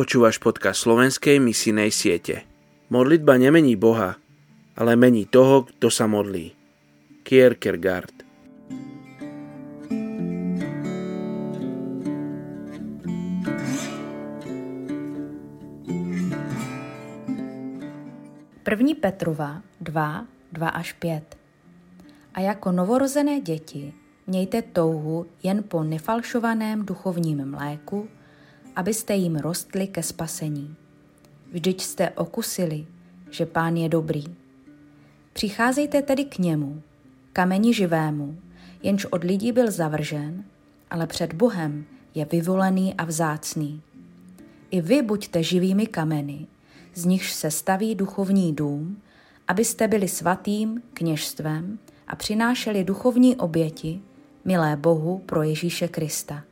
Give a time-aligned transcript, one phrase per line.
[0.00, 2.48] Počúvaš podcast slovenskej misijnej siete.
[2.88, 4.16] Modlitba nemení Boha,
[4.72, 6.56] ale mení toho, kto sa modlí.
[7.20, 8.24] Kierkegaard
[18.64, 21.36] První Petrova 2, 2 až 5.
[22.34, 23.92] A jako novorozené děti
[24.26, 28.08] mějte touhu jen po nefalšovaném duchovním mléku,
[28.76, 30.74] abyste jim rostli ke spasení.
[31.52, 32.86] Vždyť jste okusili,
[33.30, 34.24] že Pán je dobrý.
[35.32, 36.82] Přicházejte tedy k němu,
[37.32, 38.38] kameni živému,
[38.82, 40.44] jenž od lidí byl zavržen,
[40.90, 41.84] ale před Bohem
[42.14, 43.82] je vyvolený a vzácný.
[44.70, 46.46] I vy buďte živými kameny,
[46.94, 49.02] z nichž se staví duchovní dům,
[49.48, 54.00] abyste byli svatým kněžstvem a přinášeli duchovní oběti,
[54.44, 56.42] milé Bohu pro Ježíše Krista.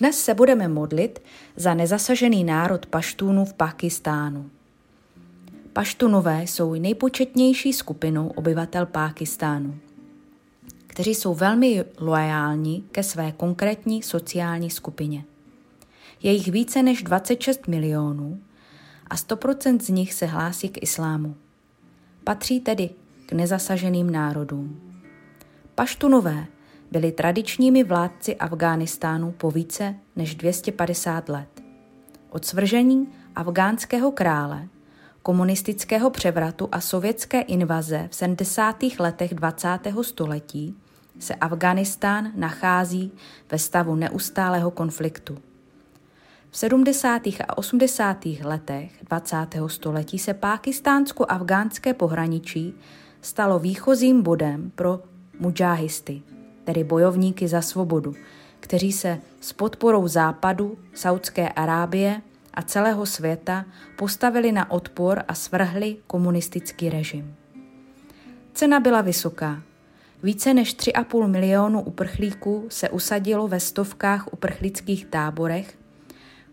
[0.00, 1.22] Dnes se budeme modlit
[1.56, 4.50] za nezasažený národ paštůnů v Pakistánu.
[5.72, 9.78] Paštunové jsou nejpočetnější skupinou obyvatel Pákistánu,
[10.86, 15.24] kteří jsou velmi loajální ke své konkrétní sociální skupině.
[16.22, 18.40] Je jich více než 26 milionů
[19.06, 21.36] a 100% z nich se hlásí k islámu.
[22.24, 22.90] Patří tedy
[23.26, 24.80] k nezasaženým národům.
[25.74, 26.46] Paštunové
[26.90, 31.62] byli tradičními vládci Afghánistánu po více než 250 let.
[32.30, 34.68] Od svržení afgánského krále,
[35.22, 38.76] komunistického převratu a sovětské invaze v 70.
[38.98, 39.78] letech 20.
[40.02, 40.74] století
[41.18, 43.12] se Afghánistán nachází
[43.50, 45.38] ve stavu neustálého konfliktu.
[46.50, 47.26] V 70.
[47.26, 48.26] a 80.
[48.42, 49.36] letech 20.
[49.66, 52.74] století se pákistánsko-afgánské pohraničí
[53.20, 55.02] stalo výchozím bodem pro
[55.38, 56.22] mudžáhisty,
[56.64, 58.14] tedy bojovníky za svobodu,
[58.60, 62.22] kteří se s podporou Západu, Saudské Arábie
[62.54, 63.64] a celého světa
[63.98, 67.34] postavili na odpor a svrhli komunistický režim.
[68.52, 69.62] Cena byla vysoká.
[70.22, 75.78] Více než 3,5 milionu uprchlíků se usadilo ve stovkách uprchlických táborech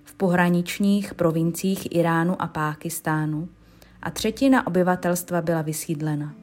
[0.03, 3.49] v pohraničních provinciích Iránu a Pákistánu
[4.01, 6.33] a třetina obyvatelstva byla vysídlena.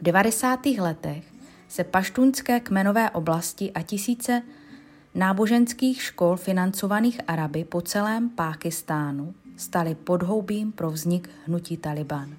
[0.00, 0.66] V 90.
[0.66, 1.33] letech
[1.74, 4.42] se paštunské kmenové oblasti a tisíce
[5.14, 12.30] náboženských škol financovaných Araby po celém Pákistánu staly podhoubím pro vznik hnutí Taliban.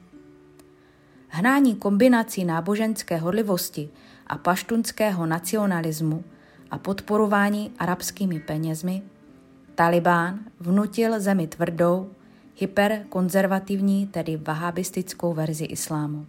[1.28, 3.90] Hnání kombinací náboženské horlivosti
[4.28, 6.24] a paštunského nacionalismu
[6.72, 9.02] a podporování arabskými penězmi
[9.76, 12.10] Taliban vnutil zemi tvrdou,
[12.56, 16.26] hyperkonzervativní, tedy vahabistickou verzi islámu.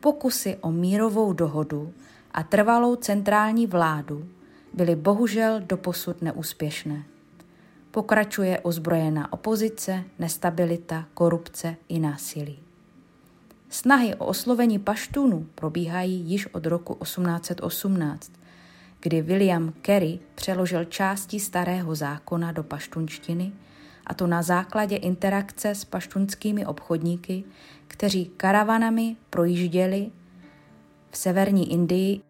[0.00, 1.92] Pokusy o mírovou dohodu
[2.32, 4.28] a trvalou centrální vládu
[4.72, 7.02] byly bohužel doposud neúspěšné.
[7.90, 12.58] Pokračuje ozbrojená opozice, nestabilita, korupce i násilí.
[13.68, 18.32] Snahy o oslovení paštůnů probíhají již od roku 1818,
[19.00, 23.52] kdy William Carey přeložil části starého zákona do paštunštiny–
[24.08, 27.44] a to na základě interakce s paštunskými obchodníky,
[27.88, 30.10] kteří karavanami projížděli
[31.10, 32.20] v severní Indii